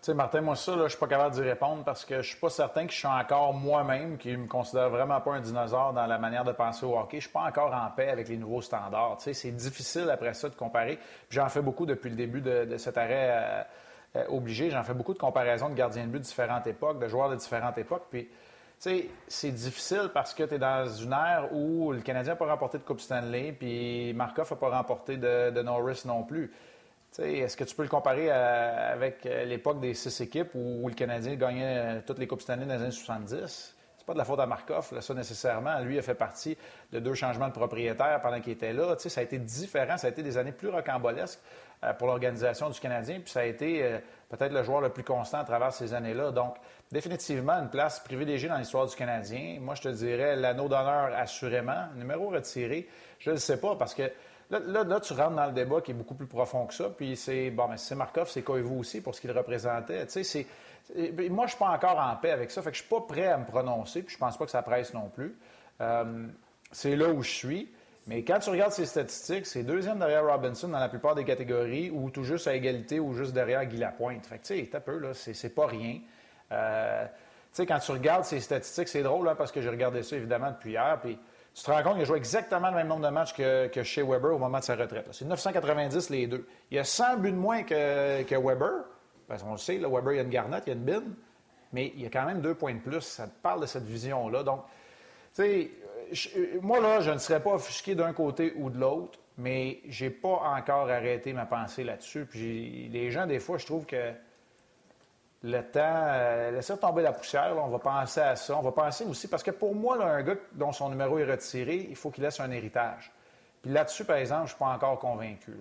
[0.00, 2.38] Sais, Martin, moi, ça, là, je suis pas capable d'y répondre parce que je suis
[2.38, 6.06] pas certain que je suis encore moi-même, qui me considère vraiment pas un dinosaure dans
[6.06, 7.18] la manière de penser au hockey.
[7.18, 9.18] Je suis pas encore en paix avec les nouveaux standards.
[9.22, 10.98] Tu c'est difficile après ça de comparer.
[11.30, 13.62] J'en fais beaucoup depuis le début de, cet arrêt euh,
[14.16, 14.70] euh, obligé.
[14.70, 17.36] J'en fais beaucoup de comparaisons de gardiens de but de différentes époques, de joueurs de
[17.36, 18.04] différentes époques.
[18.78, 22.78] C'est difficile parce que tu es dans une ère où le Canadien n'a pas remporté
[22.78, 26.52] de Coupe Stanley, puis Markov n'a pas remporté de Norris non plus.
[27.18, 31.34] Est-ce que tu peux le comparer avec euh, l'époque des six équipes où, le Canadien
[31.34, 33.74] gagnait euh, toutes les Coupes Stanley dans les années 70?
[33.96, 35.80] C'est pas de la faute à Markov, ça nécessairement.
[35.80, 36.56] Lui a fait partie
[36.92, 38.94] de deux changements de propriétaire pendant qu'il était là.
[38.96, 41.40] ça a été différent, ça a été des années plus rocambolesques
[41.82, 45.38] euh, pour l'organisation du Canadien, puis ça a été peut-être le joueur le plus constant
[45.38, 46.30] à travers ces années-là.
[46.30, 46.54] Donc,
[46.92, 49.58] définitivement, une place privilégiée dans l'histoire du Canadien.
[49.60, 51.86] Moi, je te dirais l'anneau d'honneur, assurément.
[51.96, 54.10] Numéro retiré, je ne le sais pas parce que
[54.50, 56.88] Là, tu rentres dans le débat qui est beaucoup plus profond que ça.
[56.88, 60.06] Puis c'est, bon, mais c'est Markov, c'est vous aussi pour ce qu'il représentait.
[60.06, 62.62] Tu sais, c'est, moi, je suis pas encore en paix avec ça.
[62.62, 64.02] Fait que je suis pas prêt à me prononcer.
[64.02, 65.36] Puis je pense pas que ça presse non plus.
[65.80, 66.26] Euh,
[66.72, 67.72] c'est là où je suis.
[68.06, 71.90] Mais quand tu regardes ces statistiques, c'est deuxième derrière Robinson dans la plupart des catégories
[71.90, 74.24] ou tout juste à égalité ou juste derrière Guy Lapointe.
[74.24, 75.98] Fait que, tu sais, un peu, là, c'est, pas rien.
[76.52, 77.04] Euh,
[77.52, 80.50] sais, quand tu regardes ces statistiques, c'est drôle, hein, parce que j'ai regardé ça, évidemment,
[80.50, 81.18] depuis hier, puis
[81.58, 84.02] tu te rends compte qu'il a joué exactement le même nombre de matchs que, chez
[84.02, 85.08] Weber au moment de sa retraite.
[85.10, 86.46] C'est 990 les deux.
[86.70, 88.84] Il a 100 buts de moins que, que Weber,
[89.26, 90.84] parce qu'on le sait, là, Weber, il y a une garnette, il y a une
[90.84, 91.14] bine,
[91.72, 93.00] mais il y a quand même deux points de plus.
[93.00, 94.44] Ça te parle de cette vision-là.
[94.44, 94.62] Donc,
[95.34, 95.70] tu sais,
[96.62, 100.28] moi, là, je ne serais pas offusqué d'un côté ou de l'autre, mais j'ai pas
[100.28, 102.24] encore arrêté ma pensée là-dessus.
[102.24, 104.12] Puis les gens, des fois, je trouve que
[105.42, 108.56] le temps, euh, laisser tomber la poussière, on va penser à ça.
[108.56, 111.24] On va penser aussi, parce que pour moi, là, un gars dont son numéro est
[111.24, 113.12] retiré, il faut qu'il laisse un héritage.
[113.62, 115.52] Puis là-dessus, par exemple, je ne suis pas encore convaincu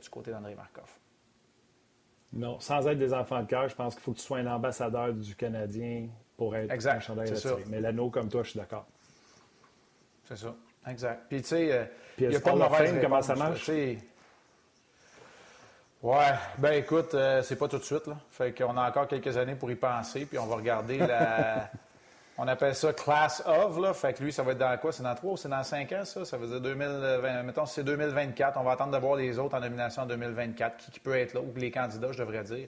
[0.00, 0.88] du côté d'André Markov.
[2.32, 4.46] Non, sans être des enfants de cœur, je pense qu'il faut que tu sois un
[4.46, 7.64] ambassadeur du Canadien pour être exact, un chandail retiré.
[7.68, 8.86] Mais l'anneau, comme toi, je suis d'accord.
[10.24, 10.54] C'est ça,
[10.86, 11.24] exact.
[11.28, 11.84] Puis tu sais, euh,
[12.18, 13.70] il n'y a pas de mauvaise comment ça marche?
[16.02, 18.08] Ouais, ben écoute, euh, c'est pas tout de suite.
[18.08, 18.16] Là.
[18.32, 21.70] Fait qu'on a encore quelques années pour y penser, puis on va regarder la.
[22.38, 23.94] on appelle ça Class of, là.
[23.94, 24.90] Fait que lui, ça va être dans quoi?
[24.90, 26.24] C'est dans trois ou c'est dans cinq ans, ça?
[26.24, 27.44] Ça veut dire 2020.
[27.44, 28.58] Mettons, c'est 2024.
[28.58, 31.40] On va attendre de voir les autres en nomination en 2024, qui, peut être là,
[31.40, 32.66] ou les candidats, je devrais dire.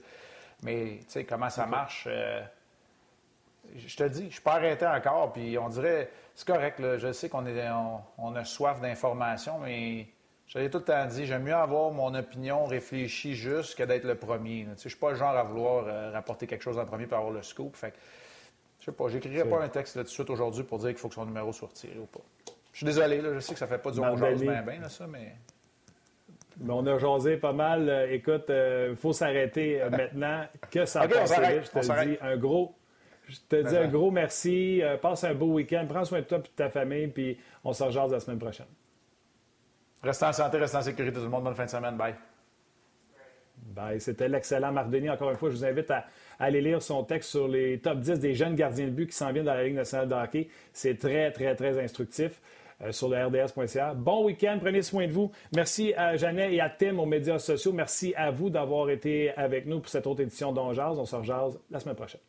[0.63, 2.07] Mais, tu sais, comment ça marche?
[2.09, 2.41] Euh,
[3.75, 7.29] je te dis, je pas arrêté encore, puis on dirait, c'est correct, là, je sais
[7.29, 7.69] qu'on est,
[8.19, 10.07] on a soif d'informations, mais
[10.47, 14.15] j'avais tout le temps dit, j'aime mieux avoir mon opinion réfléchie juste que d'être le
[14.15, 14.65] premier.
[14.65, 17.19] Je ne suis pas le genre à vouloir euh, rapporter quelque chose en premier pour
[17.19, 17.75] avoir le scoop.
[17.77, 17.95] Fait
[18.81, 20.99] je sais pas, j'écrirai pas un texte là, tout de suite aujourd'hui pour dire qu'il
[20.99, 22.21] faut que son numéro soit retiré ou pas.
[22.73, 25.07] Je suis désolé, là, je sais que ça fait pas du bon bien, bien, ça,
[25.07, 25.35] mais...
[26.61, 26.73] mais...
[26.73, 27.89] on a jasé pas mal.
[27.89, 30.45] Euh, écoute, il euh, faut s'arrêter maintenant.
[30.71, 32.75] Que ça okay, passe Je te dis un gros,
[33.27, 34.83] je te dis un gros merci.
[35.01, 35.87] passe un beau week-end.
[35.89, 37.09] Prends soin de toi et de ta famille.
[37.09, 38.67] Puis on se rejase la semaine prochaine.
[40.05, 41.45] Restez en santé, restez en sécurité tout le monde.
[41.45, 41.97] Bonne fin de semaine.
[41.97, 42.15] Bye.
[43.57, 44.01] Bye.
[44.01, 45.09] C'était l'excellent Marc Denis.
[45.09, 46.05] Encore une fois, je vous invite à,
[46.39, 49.33] aller lire son texte sur les top 10 des jeunes gardiens de but qui s'en
[49.33, 50.49] viennent dans la Ligue nationale de hockey.
[50.75, 52.43] C'est très, très, très instructif
[52.83, 53.95] euh, sur le RDS.ca.
[53.95, 55.31] Bon week-end, prenez soin de vous.
[55.55, 57.73] Merci à Jeannet et à Tim aux médias sociaux.
[57.73, 61.59] Merci à vous d'avoir été avec nous pour cette autre édition d'On On se rejase
[61.71, 62.21] la semaine prochaine.